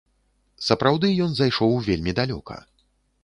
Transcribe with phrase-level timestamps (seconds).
[0.67, 2.57] Сапраўды ён зайшоў вельмі далёка.